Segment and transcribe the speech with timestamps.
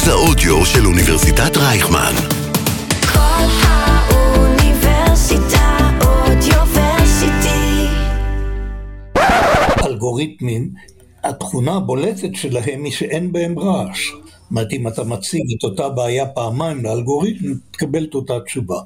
[0.00, 2.12] מרכז האודיו של אוניברסיטת רייכמן.
[3.12, 4.78] כל האוניברסיטה
[6.00, 7.86] אודיוורסיטי.
[9.86, 10.70] אלגוריתמים,
[11.24, 14.10] התכונה הבולטת שלהם היא שאין בהם רעש.
[14.10, 14.20] זאת
[14.50, 18.80] אומרת, אם אתה מציג את אותה בעיה פעמיים לאלגוריתם, תקבל את אותה תשובה.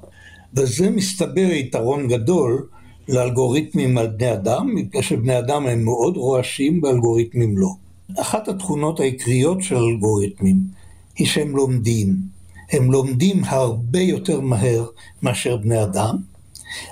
[0.54, 2.66] וזה מסתבר יתרון גדול
[3.08, 7.70] לאלגוריתמים על בני אדם, מפני שבני אדם הם מאוד רועשים ואלגוריתמים לא.
[8.20, 10.73] אחת התכונות העיקריות של אלגוריתמים
[11.16, 12.16] היא שהם לומדים.
[12.72, 14.86] הם לומדים הרבה יותר מהר
[15.22, 16.16] מאשר בני אדם,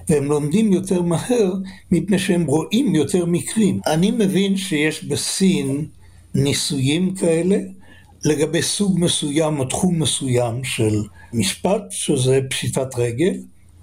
[0.09, 1.53] והם לומדים יותר מהר
[1.91, 3.81] מפני שהם רואים יותר מקרים.
[3.87, 5.87] אני מבין שיש בסין
[6.35, 7.59] ניסויים כאלה
[8.25, 11.03] לגבי סוג מסוים או תחום מסוים של
[11.33, 13.35] משפט, שזה פשיטת רגל,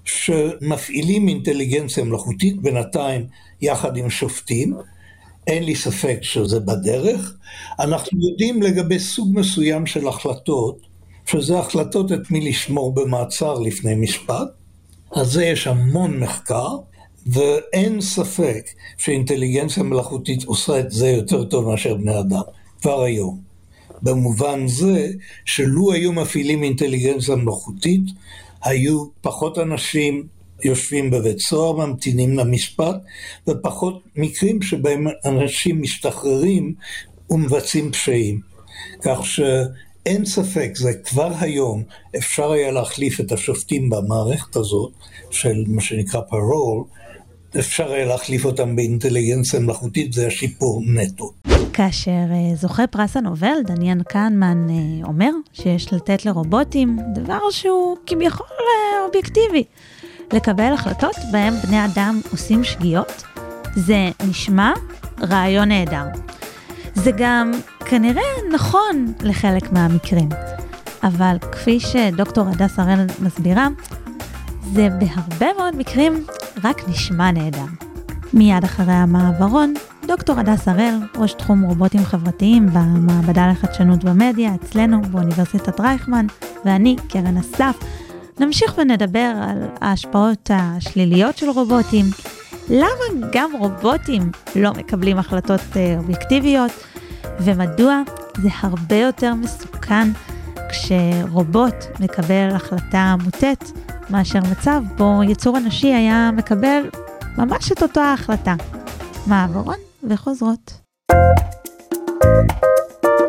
[0.04, 3.26] שמפעילים אינטליגנציה מלאכותית בינתיים
[3.60, 4.74] יחד עם שופטים.
[5.50, 7.34] אין לי ספק שזה בדרך.
[7.78, 10.78] אנחנו יודעים לגבי סוג מסוים של החלטות,
[11.26, 14.48] שזה החלטות את מי לשמור במעצר לפני משפט.
[15.10, 16.76] על זה יש המון מחקר,
[17.26, 22.42] ואין ספק שאינטליגנציה מלאכותית עושה את זה יותר טוב מאשר בני אדם,
[22.82, 23.40] כבר היום.
[24.02, 25.10] במובן זה
[25.44, 28.04] שלו היו מפעילים אינטליגנציה מלאכותית,
[28.62, 30.26] היו פחות אנשים
[30.64, 32.96] יושבים בבית סוהר, ממתינים למשפט,
[33.48, 36.74] ופחות מקרים שבהם אנשים משתחררים
[37.30, 38.40] ומבצעים פשעים.
[39.02, 41.82] כך שאין ספק, זה כבר היום
[42.16, 44.92] אפשר היה להחליף את השופטים במערכת הזאת,
[45.30, 46.84] של מה שנקרא פרול,
[47.58, 51.32] אפשר היה להחליף אותם באינטליגנציה מלאכותית, זה השיפור נטו.
[51.72, 58.46] כאשר אה, זוכה פרס הנובל, דניאן קהנמן, אה, אומר שיש לתת לרובוטים דבר שהוא כביכול
[58.46, 59.64] אה, אובייקטיבי,
[60.32, 63.22] לקבל החלטות בהם בני אדם עושים שגיאות,
[63.74, 64.72] זה נשמע
[65.20, 66.04] רעיון נהדר.
[66.94, 67.52] זה גם
[67.84, 68.22] כנראה
[68.52, 70.28] נכון לחלק מהמקרים,
[71.02, 73.68] אבל כפי שדוקטור הדס הראל מסבירה,
[74.72, 76.24] זה בהרבה מאוד מקרים
[76.64, 77.64] רק נשמע נהדר.
[78.32, 79.74] מיד אחרי המעברון,
[80.06, 86.26] דוקטור הדס הראל, ראש תחום רובוטים חברתיים במעבדה לחדשנות במדיה אצלנו באוניברסיטת רייכמן,
[86.64, 87.76] ואני, קרן אסף,
[88.40, 92.04] נמשיך ונדבר על ההשפעות השליליות של רובוטים,
[92.70, 96.70] למה גם רובוטים לא מקבלים החלטות אה, אובייקטיביות,
[97.40, 98.02] ומדוע
[98.42, 100.08] זה הרבה יותר מסוכן
[100.68, 103.72] כשרובוט מקבל החלטה מוטית
[104.10, 106.82] מאשר מצב בו יצור אנושי היה מקבל
[107.38, 108.54] ממש את אותה ההחלטה.
[109.26, 109.76] מעברון
[110.08, 110.80] וחוזרות.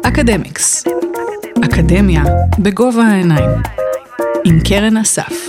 [0.08, 0.84] אקדמיקס,
[1.66, 2.24] אקדמיה
[2.60, 3.50] בגובה העיניים,
[4.46, 5.47] עם קרן אסף.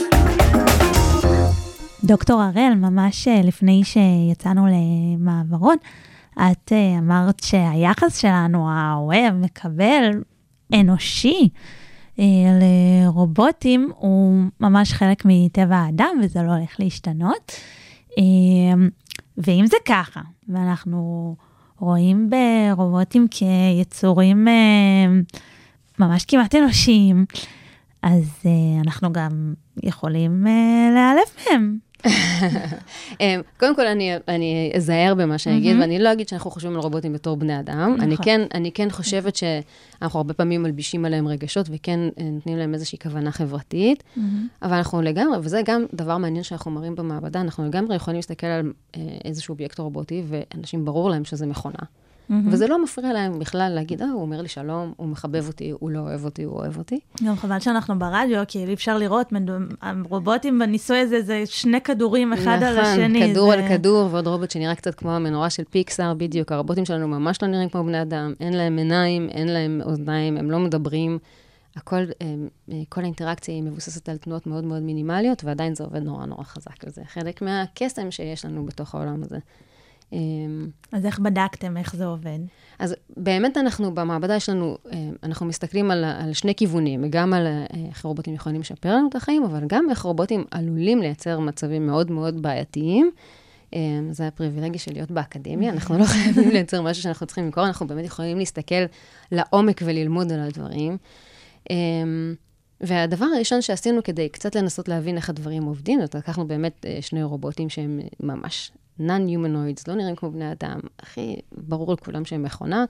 [2.05, 5.77] דוקטור הראל, ממש אה, לפני שיצאנו למעברון,
[6.35, 10.23] את אה, אמרת שהיחס שלנו, האוהב, מקבל,
[10.75, 11.49] אנושי,
[12.19, 12.25] אה,
[12.61, 17.53] לרובוטים, הוא ממש חלק מטבע האדם, וזה לא הולך להשתנות.
[19.39, 21.37] ואם זה ככה, ואנחנו
[21.79, 24.49] רואים ברובוטים כיצורים
[25.99, 27.25] ממש כמעט אנושיים,
[28.03, 28.43] אז
[28.85, 30.47] אנחנו גם יכולים
[30.93, 31.79] להיעלב מהם.
[33.21, 36.81] אמ, קודם כל, אני, אני אזהר במה שאני אגיד, ואני לא אגיד שאנחנו חושבים על
[36.81, 37.97] רובוטים בתור בני אדם.
[38.01, 38.25] אני נכון.
[38.25, 42.99] כן, אני כן חושבת שאנחנו הרבה פעמים מלבישים עליהם רגשות, וכן אה, נותנים להם איזושהי
[42.99, 44.03] כוונה חברתית,
[44.63, 48.73] אבל אנחנו לגמרי, וזה גם דבר מעניין שאנחנו מראים במעבדה, אנחנו לגמרי יכולים להסתכל על
[49.25, 51.83] איזשהו אובייקט רובוטי, ואנשים, ברור להם שזה מכונה.
[52.51, 55.91] וזה לא מפריע להם בכלל להגיד, אה, הוא אומר לי שלום, הוא מחבב אותי, הוא
[55.91, 57.01] לא אוהב אותי, הוא אוהב אותי.
[57.25, 59.33] גם חבל שאנחנו ברדיו, כי אי אפשר לראות,
[59.81, 63.21] הרובוטים בניסוי הזה, זה שני כדורים אחד על השני.
[63.21, 63.59] נכון, כדור זה...
[63.59, 66.53] על כדור, ועוד רובוט שנראה קצת כמו המנורה של פיקסאר, בדיוק.
[66.53, 70.51] הרובוטים שלנו ממש לא נראים כמו בני אדם, אין להם עיניים, אין להם אוזניים, הם
[70.51, 71.19] לא מדברים.
[71.77, 76.27] הכל, אה, כל האינטראקציה היא מבוססת על תנועות מאוד מאוד מינימליות, ועדיין זה עובד נורא
[76.27, 76.85] נורא חזק.
[76.87, 79.39] וזה חלק מהקסם שיש לנו בתוך העולם הזה.
[80.13, 80.19] אה,
[80.93, 82.39] אז איך בדקתם איך זה עובד?
[82.79, 87.47] אז באמת אנחנו, במעבדה יש לנו, אה, אנחנו מסתכלים על, על שני כיוונים, גם על
[87.47, 91.87] אה, איך רובוטים יכולים לשפר לנו את החיים, אבל גם איך רובוטים עלולים לייצר מצבים
[91.87, 93.11] מאוד מאוד בעייתיים.
[93.75, 93.81] אה,
[94.11, 98.05] זה הפריבילגיה של להיות באקדמיה, אנחנו לא חייבים לייצר משהו שאנחנו צריכים למכור, אנחנו באמת
[98.05, 98.85] יכולים להסתכל
[99.33, 100.97] לעומק וללמוד על הדברים.
[102.81, 107.69] והדבר הראשון שעשינו כדי קצת לנסות להבין איך הדברים עובדים, אז לקחנו באמת שני רובוטים
[107.69, 112.85] שהם ממש non-humanoids, לא נראים כמו בני אדם, הכי ברור לכולם שהם מכונה,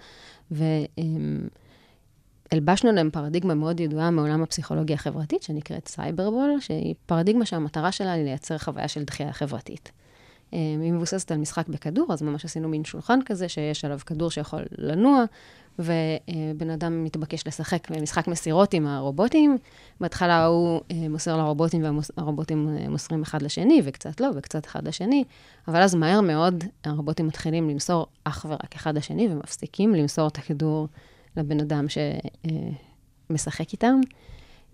[2.50, 8.24] והלבשנו להם פרדיגמה מאוד ידועה מעולם הפסיכולוגיה החברתית, שנקראת Cyberball, שהיא פרדיגמה שהמטרה שלה היא
[8.24, 9.92] לייצר חוויה של דחייה חברתית.
[10.52, 14.62] היא מבוססת על משחק בכדור, אז ממש עשינו מין שולחן כזה, שיש עליו כדור שיכול
[14.78, 15.24] לנוע,
[15.78, 19.58] ובן אדם מתבקש לשחק במשחק מסירות עם הרובוטים.
[20.00, 21.82] בהתחלה הוא אה, מוסר לרובוטים
[22.16, 25.24] והרובוטים אה, מוסרים אחד לשני, וקצת לא, וקצת אחד לשני,
[25.68, 30.88] אבל אז מהר מאוד הרובוטים מתחילים למסור אך ורק אחד לשני, ומפסיקים למסור את הכדור
[31.36, 31.86] לבן אדם
[33.30, 34.00] שמשחק איתם.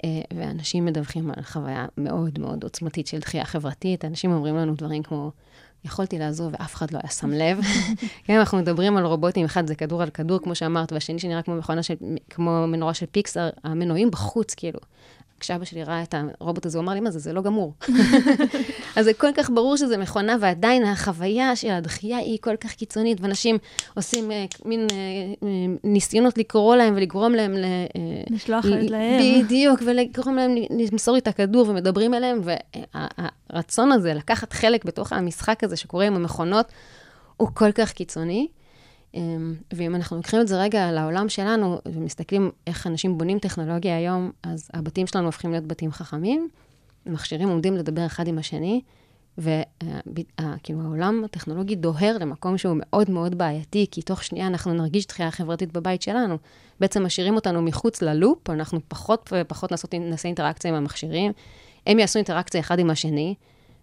[0.04, 4.04] אה, ואנשים מדווחים על חוויה מאוד מאוד עוצמתית של דחייה חברתית.
[4.04, 5.30] אנשים אומרים לנו דברים כמו,
[5.84, 7.60] יכולתי לעזור ואף אחד לא היה שם לב.
[8.25, 11.56] כן, אנחנו מדברים על רובוטים, אחד זה כדור על כדור, כמו שאמרת, והשני שנראה כמו
[11.56, 11.94] מכונה של,
[12.30, 14.80] כמו מנורה של פיקסר, המנועים בחוץ, כאילו.
[15.40, 17.75] כשאבא שלי ראה את הרובוט הזה, הוא אמר לי, מה זה, זה לא גמור.
[18.96, 23.20] אז זה כל כך ברור שזה מכונה, ועדיין החוויה של הדחייה היא כל כך קיצונית,
[23.20, 23.58] ואנשים
[23.94, 25.44] עושים uh, מין uh,
[25.85, 27.64] ניסיונות לקרוא להם ולגרום להם ל...
[28.31, 29.44] לשלוח ל- להם.
[29.44, 30.55] בדיוק, ולגרום להם
[30.93, 32.41] למסור את הכדור, ומדברים אליהם,
[32.94, 36.67] והרצון הזה לקחת חלק בתוך המשחק הזה שקורה עם המכונות,
[37.37, 38.49] הוא כל כך קיצוני.
[39.19, 44.31] אמ, ואם אנחנו לוקחים את זה רגע לעולם שלנו, ומסתכלים איך אנשים בונים טכנולוגיה היום,
[44.43, 46.49] אז הבתים שלנו הופכים להיות בתים חכמים,
[47.06, 48.81] מכשירים עומדים לדבר אחד עם השני,
[49.38, 55.31] וכאילו העולם הטכנולוגי דוהר למקום שהוא מאוד מאוד בעייתי, כי תוך שנייה אנחנו נרגיש דחייה
[55.31, 56.38] חברתית בבית שלנו.
[56.81, 61.32] בעצם משאירים אותנו מחוץ ללופ, אנחנו פחות ופחות נעשה אינטראקציה עם המכשירים,
[61.87, 63.35] הם יעשו אינטראקציה אחד עם השני,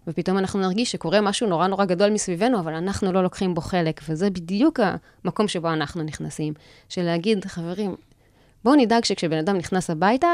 [0.06, 4.00] ופתאום אנחנו נרגיש שקורה משהו נורא נורא גדול מסביבנו, אבל אנחנו לא לוקחים בו חלק,
[4.08, 4.80] וזה בדיוק
[5.24, 6.52] המקום שבו אנחנו נכנסים.
[6.88, 7.94] של להגיד, חברים,
[8.64, 10.28] בואו נדאג שכשבן אדם נכנס הביתה,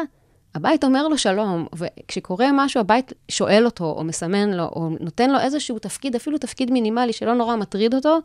[0.54, 5.40] הבית אומר לו שלום, וכשקורה משהו, הבית שואל אותו, או מסמן לו, או נותן לו
[5.40, 8.18] איזשהו תפקיד, אפילו תפקיד מינימלי שלא נורא מטריד אותו,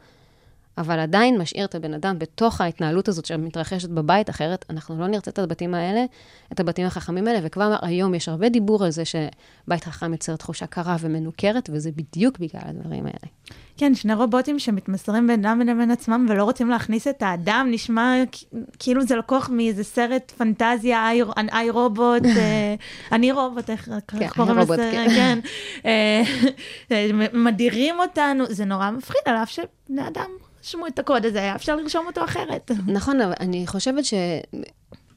[0.78, 5.32] אבל עדיין משאיר את הבן אדם בתוך ההתנהלות הזאת שמתרחשת בבית, אחרת אנחנו לא נרצה
[5.32, 6.06] את הבתים האלה,
[6.52, 10.68] את הבתים החכמים האלה, וכבר היום יש הרבה דיבור על זה שבית חכם יוצר תחושה
[10.68, 13.32] קרה ומנוכרת, וזה בדיוק בגלל הדברים האלה.
[13.78, 18.14] כן, שני רובוטים שמתמסרים בינם לבין עצמם ולא רוצים להכניס את האדם, נשמע
[18.80, 21.10] כאילו זה לקוח מאיזה סרט פנטזיה,
[21.52, 22.76] איי, רובוט, אה,
[23.12, 24.92] אני רובוט, איך כן, קוראים לזה?
[24.92, 25.40] כן.
[25.86, 26.22] אה,
[27.34, 30.30] מדירים אותנו, זה נורא מפחיד, על אף שבני אדם
[30.68, 32.72] רשמו את הקוד הזה, היה אפשר לרשום אותו אחרת.
[32.88, 34.14] נכון, אבל אני חושבת ש...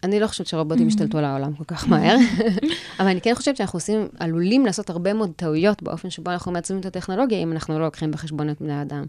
[0.04, 2.16] אני לא חושבת שרובוטים ישתלטו על העולם כל כך מהר,
[3.00, 6.80] אבל אני כן חושבת שאנחנו עושים, עלולים לעשות הרבה מאוד טעויות באופן שבו אנחנו מעצבים
[6.80, 9.04] את הטכנולוגיה, אם אנחנו לא לוקחים בחשבון את בני האדם.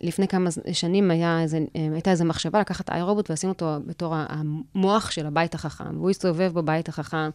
[0.00, 5.10] לפני כמה שנים היה איזה, הייתה איזו מחשבה לקחת איי רובוט ולשים אותו בתור המוח
[5.10, 7.30] של הבית החכם, והוא יסתובב בבית החכם,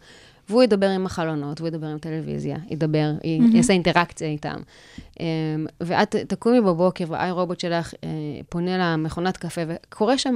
[0.50, 3.56] והוא ידבר עם החלונות, והוא ידבר עם טלוויזיה, ידבר, mm-hmm.
[3.56, 4.58] יעשה אינטראקציה איתם.
[5.14, 5.20] Um,
[5.82, 7.98] ואת תקומי בבוקר, והאי רובוט שלך uh,
[8.50, 10.36] פונה למכונת קפה, וקורים שם,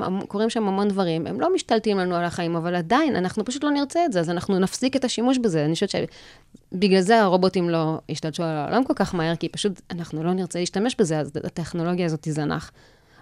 [0.49, 1.27] שם המון דברים.
[1.27, 4.29] הם לא משתלטים לנו על החיים, אבל עדיין, אנחנו פשוט לא נרצה את זה, אז
[4.29, 5.65] אנחנו נפסיק את השימוש בזה.
[5.65, 10.23] אני חושבת שבגלל זה הרובוטים לא ישתלטו על העולם כל כך מהר, כי פשוט אנחנו
[10.23, 12.71] לא נרצה להשתמש בזה, אז הטכנולוגיה הזאת תזנח.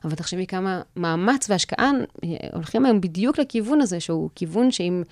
[0.04, 1.92] אבל תחשבי כמה מאמץ והשקעה
[2.24, 5.04] אה, הולכים היום בדיוק לכיוון הזה, שהוא כיוון שאם...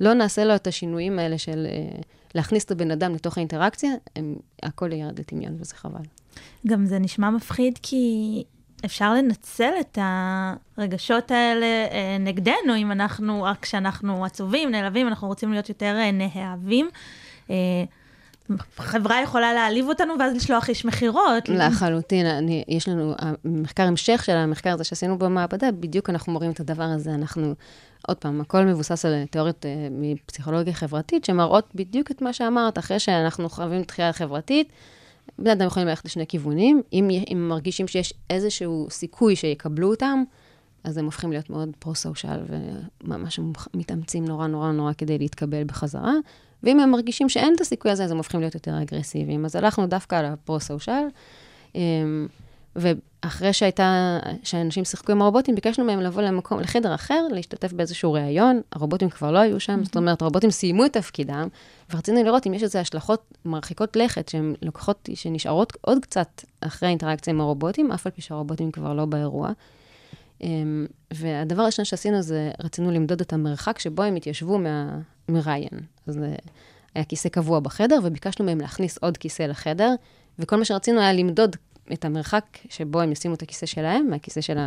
[0.00, 2.02] לא נעשה לו את השינויים האלה של uh,
[2.34, 6.02] להכניס את הבן אדם לתוך האינטראקציה, הם, הכל ירד לטמיון וזה חבל.
[6.66, 8.44] גם זה נשמע מפחיד כי
[8.84, 9.98] אפשר לנצל את
[10.78, 16.12] הרגשות האלה uh, נגדנו, אם אנחנו, רק כשאנחנו עצובים, נעלבים, אנחנו רוצים להיות יותר uh,
[16.12, 16.88] נאהבים.
[18.76, 21.48] חברה יכולה להעליב אותנו ואז לשלוח איש מכירות.
[21.48, 26.60] לחלוטין, אני, יש לנו, המחקר המשך של המחקר הזה שעשינו במעבדה, בדיוק אנחנו מורים את
[26.60, 27.14] הדבר הזה.
[27.14, 27.54] אנחנו
[28.06, 32.98] עוד פעם, הכל מבוסס על תיאוריות uh, מפסיכולוגיה חברתית, שמראות בדיוק את מה שאמרת, אחרי
[32.98, 34.72] שאנחנו חווים דחייה חברתית,
[35.38, 36.82] בני אדם יכולים ללכת לשני כיוונים.
[36.92, 40.22] אם, אם מרגישים שיש איזשהו סיכוי שיקבלו אותם,
[40.84, 42.40] אז הם הופכים להיות מאוד פרו-סושיאל,
[43.04, 43.40] וממש
[43.74, 46.14] מתאמצים נורא נורא נורא כדי להתקבל בחזרה.
[46.62, 49.44] ואם הם מרגישים שאין את הסיכוי הזה, אז הם הופכים להיות יותר אגרסיביים.
[49.44, 51.04] אז הלכנו דווקא על הפרו-סושיאל.
[52.76, 58.60] ואחרי שהייתה, שאנשים שיחקו עם הרובוטים, ביקשנו מהם לבוא למקום, לחדר אחר, להשתתף באיזשהו ראיון.
[58.72, 61.48] הרובוטים כבר לא היו שם, זאת אומרת, הרובוטים סיימו את תפקידם,
[61.90, 67.32] ורצינו לראות אם יש איזה השלכות מרחיקות לכת, שהן לוקחות, שנשארות עוד קצת אחרי האינטראקציה
[67.32, 69.52] עם הרובוטים, אף על פי שהרובוטים כבר לא באירוע.
[70.40, 75.80] אמ, והדבר הראשון שעשינו זה, רצינו למדוד את המרחק שבו הם התיישבו מהמראיין.
[76.06, 76.34] אז אה,
[76.94, 79.94] היה כיסא קבוע בחדר, וביקשנו מהם להכניס עוד כיסא לחדר,
[80.38, 81.56] וכל מה שרצינו היה למדוד
[81.92, 84.58] את המרחק שבו הם ישימו את הכיסא שלהם, מהכיסא של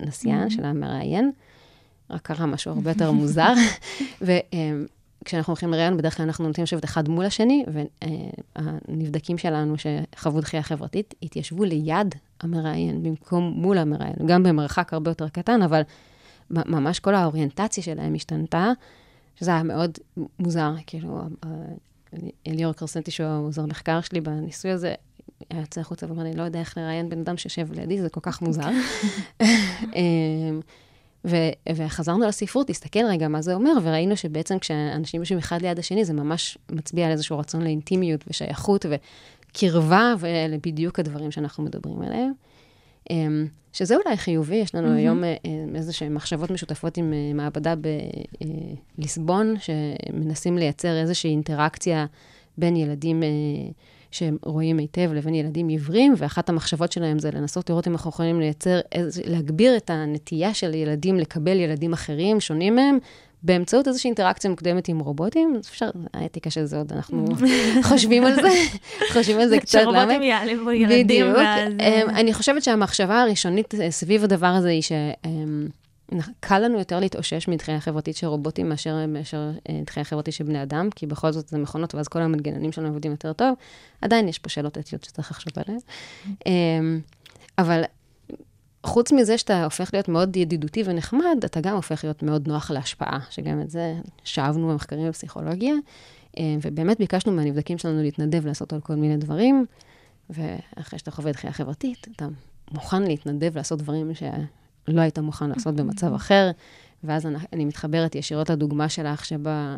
[0.00, 0.50] הנסיין, mm-hmm.
[0.50, 1.30] של המראיין.
[2.10, 3.52] רק קרה משהו הרבה יותר מוזר.
[5.22, 7.64] וכשאנחנו הולכים לראיון, בדרך כלל אנחנו נוטים לשבת אחד מול השני,
[8.56, 15.28] והנבדקים שלנו שחוו דחייה חברתית, התיישבו ליד המראיין, במקום מול המראיין, גם במרחק הרבה יותר
[15.28, 15.82] קטן, אבל
[16.50, 18.72] ממש כל האוריינטציה שלהם השתנתה,
[19.36, 19.98] שזה היה מאוד
[20.38, 21.20] מוזר, כאילו,
[22.46, 24.94] אליאור קרסנטי, שהוא עוזר מחקר שלי בניסוי הזה,
[25.50, 28.20] היה יוצא החוצה ואומר, אני לא יודע איך לראיין בן אדם שיושב לידי, זה כל
[28.22, 28.68] כך מוזר.
[29.40, 30.60] אמ,
[31.24, 36.04] ו- וחזרנו לספרות, להסתכל רגע מה זה אומר, וראינו שבעצם כשאנשים יושבים אחד ליד השני,
[36.04, 42.32] זה ממש מצביע על איזשהו רצון לאינטימיות ושייכות וקרבה, ואלה בדיוק הדברים שאנחנו מדברים עליהם.
[43.10, 44.98] אמ, שזה אולי חיובי, יש לנו mm-hmm.
[44.98, 45.36] היום אה,
[45.74, 47.74] איזה שהן מחשבות משותפות עם אה, מעבדה
[48.98, 52.06] בליסבון, שמנסים לייצר איזושהי אינטראקציה
[52.58, 53.28] בין ילדים אה,
[54.10, 58.40] שהם רואים היטב לבין ילדים עיוורים, ואחת המחשבות שלהם זה לנסות לראות אם אנחנו יכולים
[58.40, 58.80] לייצר,
[59.24, 62.98] להגביר את הנטייה של ילדים לקבל ילדים אחרים, שונים מהם,
[63.42, 67.26] באמצעות איזושהי אינטראקציה מוקדמת עם רובוטים, אפשר, האתיקה של זה עוד, אנחנו
[67.88, 68.48] חושבים על זה,
[69.12, 69.92] חושבים על זה קצת, למה?
[69.92, 71.72] שרובוטים יעליבו ילדים, ואז...
[71.74, 72.10] בדיוק.
[72.10, 74.92] אני חושבת שהמחשבה הראשונית אה, סביב הדבר הזה היא ש...
[76.40, 80.62] קל לנו יותר להתאושש מדחייה חברתית של רובוטים מאשר, מאשר אה, דחייה חברתית של בני
[80.62, 83.54] אדם, כי בכל זאת זה מכונות, ואז כל המנגנונים שלנו עובדים יותר טוב.
[84.02, 85.80] עדיין יש פה שאלות אתיות שצריך לחשוב עליהן.
[86.46, 87.00] אמ,
[87.58, 87.82] אבל
[88.86, 93.18] חוץ מזה שאתה הופך להיות מאוד ידידותי ונחמד, אתה גם הופך להיות מאוד נוח להשפעה,
[93.30, 95.74] שגם את זה שאבנו במחקרים בפסיכולוגיה.
[96.36, 99.66] אמ, ובאמת ביקשנו מהנבדקים שלנו להתנדב לעשות על כל מיני דברים,
[100.30, 102.26] ואחרי שאתה חווה דחייה חברתית, אתה
[102.70, 104.10] מוכן להתנדב לעשות דברים
[104.88, 106.50] לא היית מוכן לעשות במצב אחר,
[107.04, 109.76] ואז אני, אני מתחברת ישירות לדוגמה שלך, שבה,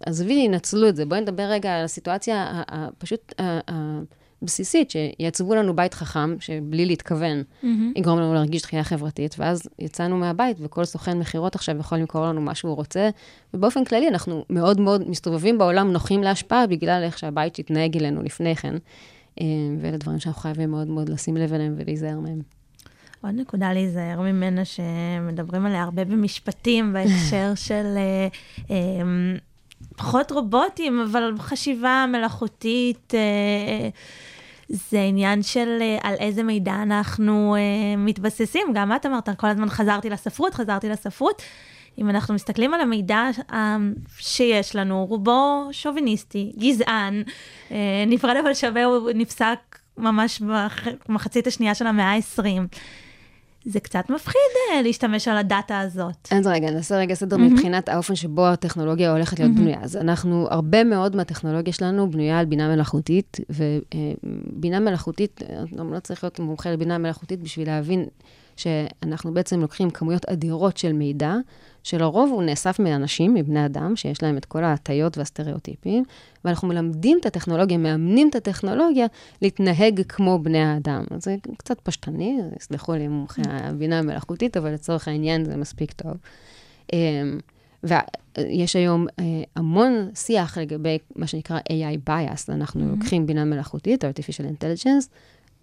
[0.00, 1.06] עזבי, ינצלו את זה.
[1.06, 3.34] בואי נדבר רגע על הסיטואציה הפשוט
[4.42, 7.66] הבסיסית, שיעצבו לנו בית חכם, שבלי להתכוון, mm-hmm.
[7.96, 12.40] יגרום לנו להרגיש דחייה חברתית, ואז יצאנו מהבית, וכל סוכן מכירות עכשיו יכול למכור לנו
[12.40, 13.10] מה שהוא רוצה,
[13.54, 18.56] ובאופן כללי אנחנו מאוד מאוד מסתובבים בעולם נוחים להשפעה, בגלל איך שהבית התנהג אלינו לפני
[18.56, 18.74] כן.
[19.40, 19.46] אה,
[19.80, 22.40] ואלה דברים שאנחנו חייבים מאוד מאוד לשים לב אליהם ולהיזהר מהם.
[23.24, 28.28] עוד נקודה להיזהר ממנה שמדברים עליה הרבה במשפטים בהקשר של אה,
[28.70, 28.76] אה,
[29.96, 33.14] פחות רובוטים, אבל חשיבה מלאכותית.
[33.14, 33.88] אה,
[34.68, 37.56] זה עניין של על איזה מידע אנחנו
[37.98, 38.66] מתבססים.
[38.74, 41.42] גם את אמרת, כל הזמן חזרתי לספרות, חזרתי לספרות.
[41.98, 43.22] אם אנחנו מסתכלים על המידע
[44.18, 47.22] שיש לנו, רובו שוביניסטי, גזען,
[48.06, 50.42] נפרד אבל שווה, הוא נפסק ממש
[51.08, 52.76] במחצית השנייה של המאה ה-20.
[53.64, 54.40] זה קצת מפחיד
[54.72, 56.28] אה, להשתמש על הדאטה הזאת.
[56.30, 57.40] אז רגע, נעשה רגע סדר mm-hmm.
[57.40, 59.60] מבחינת האופן שבו הטכנולוגיה הולכת להיות mm-hmm.
[59.60, 59.78] בנויה.
[59.82, 65.42] אז אנחנו, הרבה מאוד מהטכנולוגיה שלנו בנויה על בינה מלאכותית, ובינה מלאכותית,
[65.76, 68.06] גם לא צריך להיות מומחה לבינה מלאכותית בשביל להבין
[68.56, 71.36] שאנחנו בעצם לוקחים כמויות אדירות של מידע,
[71.84, 76.04] שלרוב הוא נאסף מאנשים, מבני אדם, שיש להם את כל ההטיות והסטריאוטיפים,
[76.44, 79.06] ואנחנו מלמדים את הטכנולוגיה, מאמנים את הטכנולוגיה
[79.42, 81.04] להתנהג כמו בני האדם.
[81.10, 86.12] אז זה קצת פשטני, יסלחו לי מומחי הבינה המלאכותית, אבל לצורך העניין זה מספיק טוב.
[86.92, 87.38] אמ,
[87.82, 89.24] ויש היום אה,
[89.56, 92.96] המון שיח לגבי מה שנקרא AI bias, אנחנו mm-hmm.
[92.96, 95.08] לוקחים בינה מלאכותית, artificial intelligence,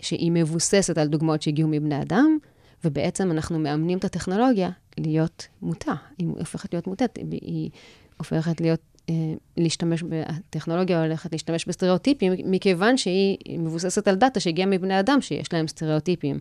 [0.01, 2.37] שהיא מבוססת על דוגמאות שהגיעו מבני אדם,
[2.85, 5.93] ובעצם אנחנו מאמנים את הטכנולוגיה להיות מוטה.
[6.17, 7.69] היא הופכת להיות מוטת, היא
[8.17, 9.15] הופכת להיות, אה,
[9.57, 15.67] להשתמש, הטכנולוגיה הולכת להשתמש בסטריאוטיפים, מכיוון שהיא מבוססת על דאטה שהגיעה מבני אדם שיש להם
[15.67, 16.39] סטריאוטיפים.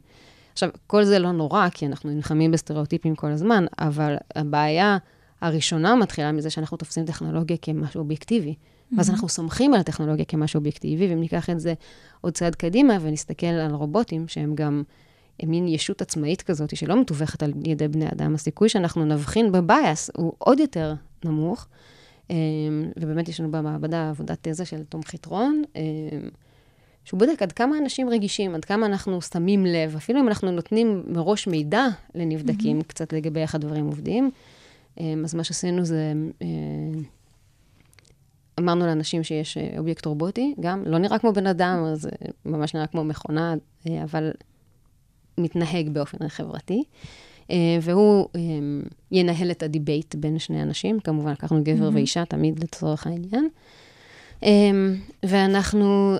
[0.52, 4.98] עכשיו, כל זה לא נורא, כי אנחנו נלחמים בסטריאוטיפים כל הזמן, אבל הבעיה
[5.40, 8.54] הראשונה מתחילה מזה שאנחנו תופסים טכנולוגיה כמשהו אובייקטיבי.
[8.54, 8.94] Mm-hmm.
[8.96, 11.74] ואז אנחנו סומכים על הטכנולוגיה כמשהו אובייקטיבי, ואם ניקח את זה
[12.20, 14.82] עוד צעד קדימה ונסתכל על רובוטים, שהם גם
[15.46, 20.32] מין ישות עצמאית כזאת, שלא מתווכת על ידי בני אדם, הסיכוי שאנחנו נבחין בבייס הוא
[20.38, 20.94] עוד יותר
[21.24, 21.66] נמוך.
[22.30, 22.36] אמ,
[22.96, 25.82] ובאמת יש לנו במעבדה עבודת תזה של תום חיטרון, אמ,
[27.04, 31.02] שהוא בודק עד כמה אנשים רגישים, עד כמה אנחנו שמים לב, אפילו אם אנחנו נותנים
[31.06, 32.84] מראש מידע לנבדקים mm-hmm.
[32.84, 34.30] קצת לגבי איך הדברים עובדים.
[35.00, 36.12] אמ, אז מה שעשינו זה,
[38.60, 42.10] אמרנו לאנשים שיש אה, אובייקט רובוטי, גם לא נראה כמו בן אדם, זה
[42.44, 43.54] ממש נראה כמו מכונה,
[43.86, 44.30] אה, אבל
[45.40, 46.82] מתנהג באופן חברתי.
[47.48, 48.38] Uh, והוא um,
[49.12, 51.94] ינהל את ה debate בין שני אנשים, כמובן לקחנו גבר mm-hmm.
[51.94, 53.48] ואישה תמיד לצורך העניין.
[54.40, 54.44] Um,
[55.22, 56.16] ואנחנו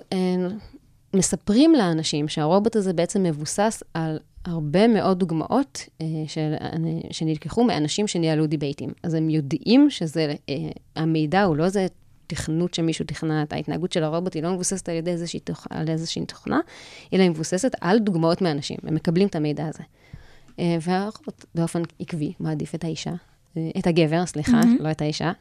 [1.13, 5.89] מספרים לאנשים שהרובוט הזה בעצם מבוסס על הרבה מאוד דוגמאות
[6.27, 6.53] של,
[7.11, 8.89] שנלקחו מאנשים שניהלו דיבייטים.
[9.03, 10.33] אז הם יודעים שזה,
[10.95, 11.87] המידע הוא לא איזה
[12.31, 15.67] תכנות שמישהו תכנן, ההתנהגות של הרובוט היא לא מבוססת על ידי איזושהי, תוכ...
[15.69, 16.59] על איזושהי תוכנה,
[17.13, 19.83] אלא היא מבוססת על דוגמאות מאנשים, הם מקבלים את המידע הזה.
[20.59, 23.13] אה, והרובוט באופן עקבי מעדיף את האישה,
[23.57, 24.83] אה, את הגבר, סליחה, mm-hmm.
[24.83, 25.31] לא את האישה.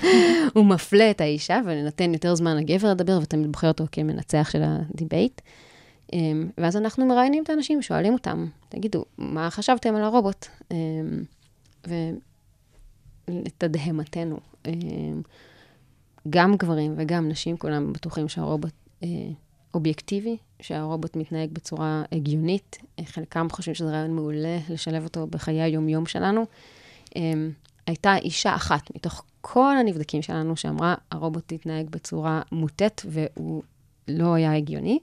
[0.54, 4.74] הוא מפלה את האישה ונותן יותר זמן לגבר לדבר, ותמיד בוחר אותו כמנצח של ה
[4.74, 5.40] debate.
[6.12, 6.18] אה,
[6.58, 10.46] ואז אנחנו מראיינים את האנשים, שואלים אותם, תגידו, מה חשבתם על הרובוט?
[13.28, 14.38] ולתדהמתנו,
[16.30, 19.08] גם גברים וגם נשים, כולם בטוחים שהרובוט אה,
[19.74, 22.78] אובייקטיבי, שהרובוט מתנהג בצורה הגיונית.
[23.04, 26.46] חלקם חושבים שזה רעיון מעולה לשלב אותו בחיי היום-יום שלנו.
[27.16, 27.50] אמ,
[27.86, 33.62] הייתה אישה אחת מתוך כל הנבדקים שלנו שאמרה, הרובוט התנהג בצורה מוטית והוא
[34.08, 34.98] לא היה הגיוני.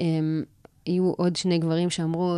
[0.00, 0.42] אמ,
[0.86, 2.36] היו עוד שני גברים שאמרו,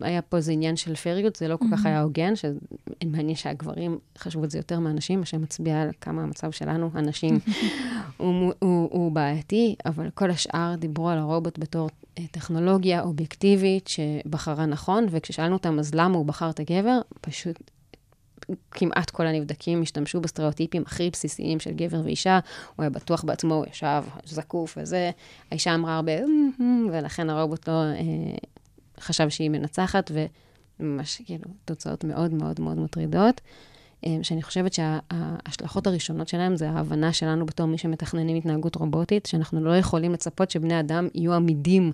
[0.00, 4.44] היה פה איזה עניין של פריות, זה לא כל כך היה הוגן, שמעניין שהגברים חשבו
[4.44, 7.38] את זה יותר מהנשים, מה שמצביע על כמה המצב שלנו, הנשים,
[8.16, 14.66] הוא, הוא, הוא בעייתי, אבל כל השאר דיברו על הרובוט בתור אה, טכנולוגיה אובייקטיבית שבחרה
[14.66, 17.00] נכון, וכששאלנו אותם, אז למה הוא בחר את הגבר?
[17.20, 17.71] פשוט
[18.70, 22.38] כמעט כל הנבדקים השתמשו בסטריאוטיפים הכי בסיסיים של גבר ואישה,
[22.76, 25.10] הוא היה בטוח בעצמו, הוא ישב זקוף וזה,
[25.50, 26.12] האישה אמרה הרבה,
[26.92, 27.94] ולכן הרובוט לא אה,
[29.00, 30.10] חשב שהיא מנצחת,
[30.80, 33.40] וממש כאילו תוצאות מאוד מאוד מאוד מטרידות.
[34.06, 39.64] אה, שאני חושבת שההשלכות הראשונות שלהם זה ההבנה שלנו בתור מי שמתכננים התנהגות רובוטית, שאנחנו
[39.64, 41.92] לא יכולים לצפות שבני אדם יהיו עמידים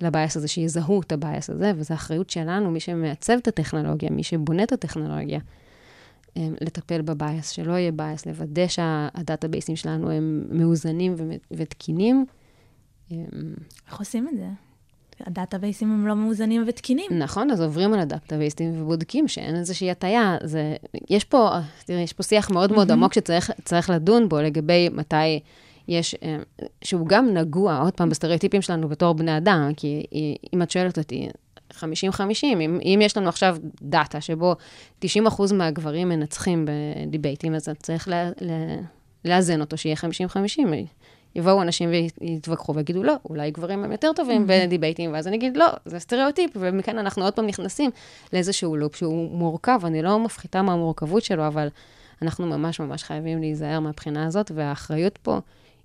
[0.00, 4.10] ל bias הזה, שיזהו את ה bias הזה, וזו אחריות שלנו, מי שמעצב את הטכנולוגיה,
[4.10, 5.40] מי שבונה את הטכנולוגיה.
[6.36, 11.14] אמ, לטפל ב bias, שלא יהיה bias, לוודא שהדאטאבייסים שלנו הם מאוזנים
[11.50, 12.24] ותקינים.
[13.10, 13.16] אמ,
[13.88, 14.46] איך עושים את זה?
[15.20, 17.10] הדאטאבייסים הם לא מאוזנים ותקינים.
[17.18, 20.36] נכון, אז עוברים על הדאטאבייסים ובודקים שאין איזושהי הטיה.
[20.42, 20.76] זה,
[21.10, 21.50] יש פה,
[21.84, 25.40] תראי, יש פה שיח מאוד מאוד עמוק שצריך לדון בו לגבי מתי
[25.88, 26.14] יש,
[26.84, 30.06] שהוא גם נגוע, עוד פעם, בסטריאוטיפים שלנו בתור בני אדם, כי
[30.54, 31.28] אם את שואלת אותי,
[31.80, 31.84] 50-50.
[32.44, 34.54] אם, אם יש לנו עכשיו דאטה שבו
[35.04, 35.06] 90%
[35.54, 36.66] מהגברים מנצחים
[37.06, 38.76] בדיבייטים, אז צריך לה, לה,
[39.24, 40.60] לאזן אותו, שיהיה 50-50.
[41.36, 41.90] יבואו אנשים
[42.20, 44.66] ויתווכחו ויגידו, לא, אולי גברים הם יותר טובים mm-hmm.
[44.66, 47.90] בדיבייטים, ואז אני אגיד, לא, זה סטריאוטיפ, ומכאן אנחנו עוד פעם נכנסים
[48.32, 51.68] לאיזשהו לופ שהוא מורכב, אני לא מפחיתה מהמורכבות שלו, אבל
[52.22, 55.38] אנחנו ממש ממש חייבים להיזהר מהבחינה הזאת, והאחריות פה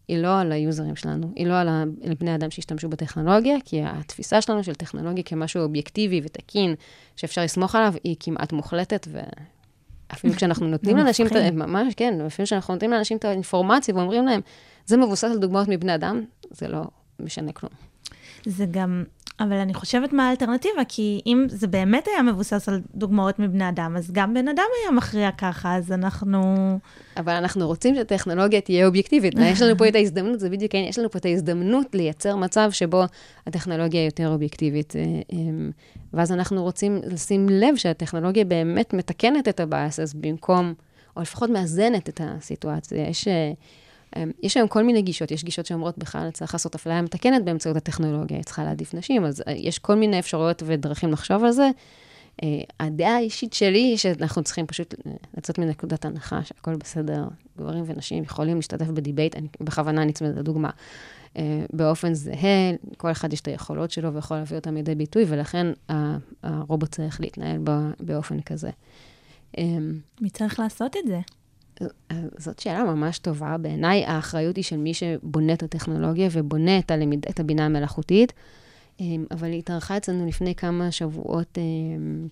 [0.10, 1.84] היא לא על היוזרים שלנו, היא לא על, ה...
[2.06, 6.76] על בני אדם שהשתמשו בטכנולוגיה, כי התפיסה שלנו של טכנולוגיה כמשהו אובייקטיבי ותקין,
[7.16, 11.52] שאפשר לסמוך עליו, היא כמעט מוחלטת, ואפילו כשאנחנו נותנים לאנשים, את ה...
[11.52, 14.42] ממש, כן, אפילו כשאנחנו נותנים לאנשים את האינפורמציה ואומרים להם,
[14.86, 16.82] זה מבוסס על דוגמאות מבני אדם, זה לא
[17.20, 17.89] משנה כלום.
[18.46, 19.04] זה גם,
[19.40, 23.96] אבל אני חושבת מה האלטרנטיבה, כי אם זה באמת היה מבוסס על דוגמאות מבני אדם,
[23.98, 26.44] אז גם בן אדם היה מכריע ככה, אז אנחנו...
[27.18, 29.34] אבל אנחנו רוצים שהטכנולוגיה תהיה אובייקטיבית.
[29.52, 33.04] יש לנו פה את ההזדמנות, זה בדיוק, יש לנו פה את ההזדמנות לייצר מצב שבו
[33.48, 34.96] הטכנולוגיה יותר אובייקטיבית.
[34.96, 35.02] אה,
[35.34, 35.72] אמ,
[36.14, 40.74] ואז אנחנו רוצים לשים לב שהטכנולוגיה באמת מתקנת את הבאס, אז במקום,
[41.18, 43.08] או לפחות מאזנת את הסיטואציה.
[43.10, 43.28] יש...
[44.16, 47.46] אה, אמ, יש היום כל מיני גישות, יש גישות שאומרות בכלל צריך לעשות אפליה מתקנת
[47.46, 51.52] באמצעות הטכנולוגיה, היא צריכה להעדיף נשים, אז אה, יש כל מיני אפשרויות ודרכים לחשוב על
[51.52, 51.70] זה.
[52.42, 52.46] Uh,
[52.80, 58.24] הדעה האישית שלי היא שאנחנו צריכים פשוט אה, לצאת מנקודת הנחה שהכל בסדר, גברים ונשים
[58.24, 60.70] יכולים להשתתף בדיבייט, אני בכוונה נצמדת לדוגמה,
[61.74, 65.68] באופן זהה, כל אחד יש את היכולות שלו ויכול להביא אותם לידי ביטוי, ולכן
[66.44, 67.58] הרובוט צריך להתנהל
[68.00, 68.70] באופן כזה.
[70.22, 71.20] מי צריך לעשות את זה?
[72.38, 73.58] זאת שאלה ממש טובה.
[73.58, 78.34] בעיניי האחריות היא של מי שבונה את הטכנולוגיה ובונה את, הלמיד, את הבינה המלאכותית.
[79.00, 82.28] אמ, אבל היא התארחה אצלנו לפני כמה שבועות אמ,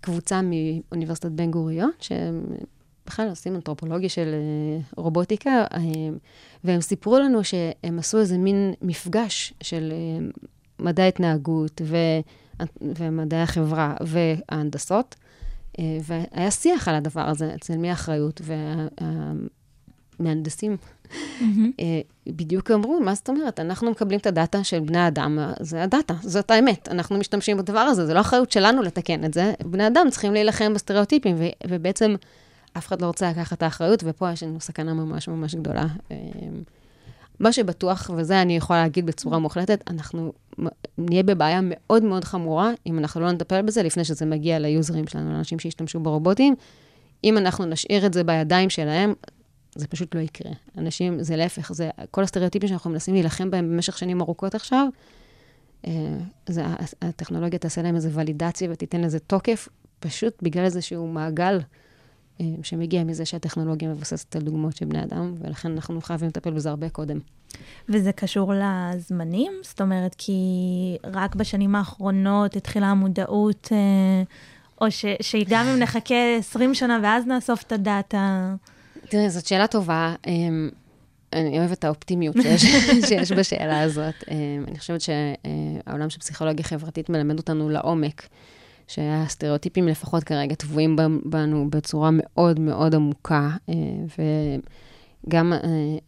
[0.00, 6.16] קבוצה מאוניברסיטת בן גוריון, שבכלל עושים אנתרופולוגיה של אה, רובוטיקה, אמ,
[6.64, 10.26] והם סיפרו לנו שהם עשו איזה מין מפגש של אה,
[10.78, 11.80] מדעי ההתנהגות
[12.80, 15.14] ומדעי החברה וההנדסות.
[15.78, 18.40] אה, והיה שיח על הדבר הזה, אצל מי האחריות,
[20.18, 20.76] והמהנדסים
[21.80, 23.60] אה, בדיוק אמרו, מה זאת אומרת?
[23.60, 26.88] אנחנו מקבלים את הדאטה של בני אדם, זה הדאטה, זאת האמת.
[26.88, 29.52] אנחנו משתמשים בדבר הזה, זה לא אחריות שלנו לתקן את זה.
[29.64, 32.14] בני אדם צריכים להילחם בסטריאוטיפים, ובעצם
[32.78, 35.86] אף אחד לא רוצה לקחת את האחריות, ופה יש לנו סכנה ממש ממש גדולה.
[37.42, 40.32] מה שבטוח, וזה אני יכולה להגיד בצורה מוחלטת, אנחנו
[40.98, 45.32] נהיה בבעיה מאוד מאוד חמורה אם אנחנו לא נטפל בזה לפני שזה מגיע ליוזרים שלנו,
[45.32, 46.54] לאנשים שישתמשו ברובוטים.
[47.24, 49.14] אם אנחנו נשאיר את זה בידיים שלהם,
[49.74, 50.52] זה פשוט לא יקרה.
[50.78, 54.86] אנשים, זה להפך, זה כל הסטריאוטיפים שאנחנו מנסים להילחם בהם במשך שנים ארוכות עכשיו,
[55.86, 55.92] אה,
[56.48, 56.64] זה,
[57.02, 59.68] הטכנולוגיה תעשה להם איזו ולידציה ותיתן לזה תוקף,
[60.00, 61.58] פשוט בגלל איזשהו מעגל
[62.62, 66.88] שמגיע מזה שהטכנולוגיה מבוססת על דוגמאות של בני אדם, ולכן אנחנו חייבים לטפל בזה הרבה
[66.88, 67.18] קודם.
[67.88, 69.52] וזה קשור לזמנים?
[69.62, 70.32] זאת אומרת, כי
[71.04, 74.22] רק בשנים האחרונות התחילה המודעות, אה,
[74.80, 78.54] או ש, שגם אם נחכה 20 שנה ואז נאסוף את הדאטה...
[79.08, 80.14] תראי, זאת שאלה טובה.
[80.26, 80.32] אה,
[81.32, 82.64] אני אוהבת את האופטימיות שיש,
[83.08, 84.14] שיש בשאלה הזאת.
[84.68, 88.28] אני חושבת שהעולם של פסיכולוגיה חברתית מלמד אותנו לעומק.
[88.88, 93.74] שהסטריאוטיפים לפחות כרגע טבועים בנו בצורה מאוד מאוד עמוקה, אה,
[95.28, 95.58] גם אה,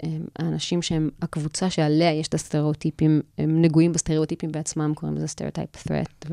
[0.05, 0.09] אה,
[0.39, 6.29] האנשים שהם הקבוצה שעליה יש את הסטריאוטיפים, הם נגועים בסטריאוטיפים בעצמם, קוראים לזה סטריאוטיפ threat.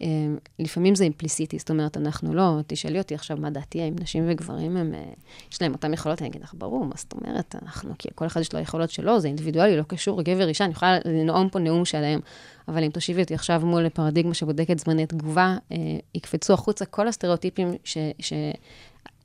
[0.00, 4.76] ולפעמים זה אימפליסיטי, זאת אומרת, אנחנו לא, תשאלי אותי עכשיו מה דעתי, האם נשים וגברים,
[4.76, 5.04] הם, אה,
[5.52, 8.40] יש להם אותם יכולות, אני אגיד לך, ברור, מה זאת אומרת, אנחנו, כי כל אחד
[8.40, 11.84] יש לו יכולות שלו, זה אינדיבידואלי, לא קשור, גבר, אישה, אני יכולה לנאום פה נאום
[11.84, 12.20] שלהם,
[12.68, 15.76] אבל אם תושיבי אותי עכשיו מול פרדיגמה שבודקת זמני תגובה, אה,
[16.14, 18.32] יקפצו החוצה כל הסטריאוטיפים ש, ש,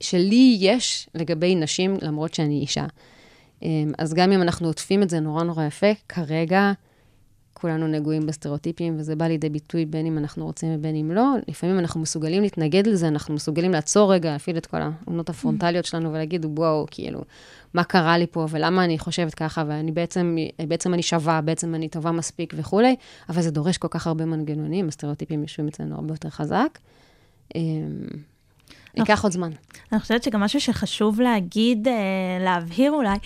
[0.02, 2.86] שלי יש לגבי נשים, למרות שאני אישה.
[3.64, 6.72] אה, אז גם אם אנחנו עוטפים את זה נורא נורא יפה, כרגע
[7.58, 11.34] כולנו נגועים בסטריאוטיפים, וזה בא לידי ביטוי בין אם אנחנו רוצים ובין אם לא.
[11.48, 16.14] לפעמים אנחנו מסוגלים להתנגד לזה, אנחנו מסוגלים לעצור רגע, להפעיל את כל העונות הפרונטליות שלנו
[16.14, 17.22] ולהגיד, וואו, כאילו,
[17.74, 21.90] מה קרה לי פה, ולמה אני חושבת ככה, ואני בעצם, בעצם אני שווה, בעצם אני
[21.90, 22.96] טובה מספיק וכולי,
[23.30, 26.80] אבל זה דורש כל כך הרבה מנגנונים, הסטריאוטיפים יושבים אצלנו הרבה יותר חזק.
[27.56, 27.62] אמ,
[28.98, 29.52] ייקח עוד זמן.
[29.92, 31.94] אני חושבת שגם משהו שחשוב להגיד, אה,
[32.40, 33.18] להבהיר אולי,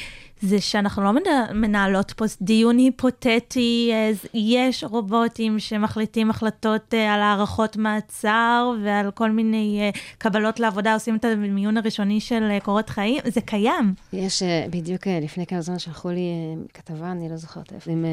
[0.42, 1.12] זה שאנחנו לא
[1.54, 9.32] מנהלות פה דיון היפותטי, אז יש רובוטים שמחליטים החלטות אה, על הארכות מעצר ועל כל
[9.32, 13.94] מיני אה, קבלות לעבודה, עושים את המיון הראשוני של קורות חיים, זה קיים.
[14.14, 18.06] יש, בדיוק לפני כמה זמן שלחו לי כתבה, אני לא זוכרת איפה, עם,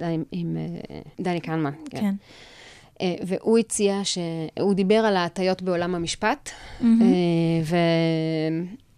[0.00, 0.56] עם, עם
[1.20, 1.72] דני קנמן.
[1.90, 2.00] כן.
[2.00, 2.14] כן.
[3.00, 6.84] אה, והוא הציע שהוא דיבר על ההטיות בעולם המשפט, mm-hmm.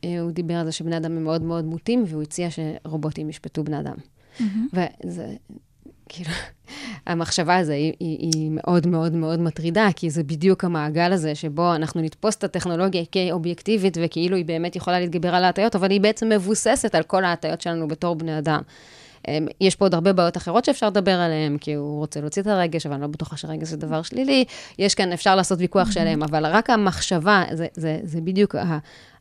[0.07, 3.81] והוא דיבר על זה שבני אדם הם מאוד מאוד מוטים, והוא הציע שרובוטים ישפטו בני
[3.81, 3.95] אדם.
[4.39, 4.43] Mm-hmm.
[5.05, 5.27] וזה,
[6.09, 6.31] כאילו,
[7.07, 11.75] המחשבה הזו היא, היא, היא מאוד מאוד מאוד מטרידה, כי זה בדיוק המעגל הזה שבו
[11.75, 16.29] אנחנו נתפוס את הטכנולוגיה כאובייקטיבית, וכאילו היא באמת יכולה להתגבר על ההטיות, אבל היא בעצם
[16.29, 18.61] מבוססת על כל ההטיות שלנו בתור בני אדם.
[19.61, 22.87] יש פה עוד הרבה בעיות אחרות שאפשר לדבר עליהן, כי הוא רוצה להוציא את הרגש,
[22.87, 24.45] אבל אני לא בטוחה שרגש זה דבר שלילי.
[24.79, 28.55] יש כאן, אפשר לעשות ויכוח שלם, אבל רק המחשבה, זה, זה, זה בדיוק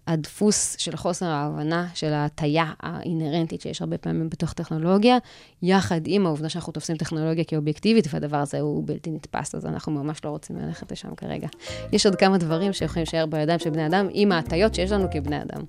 [0.10, 5.18] הדפוס של חוסר ההבנה, של ההטייה האינהרנטית שיש הרבה פעמים בתוך טכנולוגיה,
[5.62, 10.26] יחד עם העובדה שאנחנו תופסים טכנולוגיה כאובייקטיבית, והדבר הזה הוא בלתי נתפס, אז אנחנו ממש
[10.26, 11.48] לא רוצים ללכת לשם כרגע.
[11.92, 15.42] יש עוד כמה דברים שיכולים להישאר בידיים של בני אדם, עם ההטיות שיש לנו כבני
[15.42, 15.62] אדם.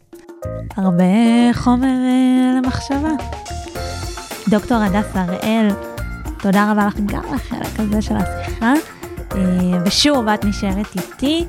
[0.76, 1.04] הרבה
[1.52, 3.10] חומר אה, למחשבה.
[4.50, 5.68] דוקטור הדס הראל,
[6.42, 8.72] תודה רבה לך גם לחלק הזה של השיחה.
[9.32, 11.44] אה, ושוב, את נשארת איתי.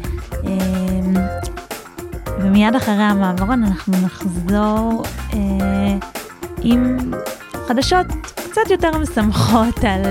[2.41, 5.37] אה, ומיד אחרי המעברון אנחנו נחזור אה,
[6.61, 6.97] עם
[7.67, 10.01] חדשות קצת יותר משמחות על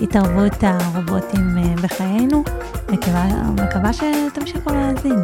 [0.00, 2.44] התערבות הרובוטים בחיינו.
[2.92, 5.22] מקווה, מקווה שתמשיכו להאזין.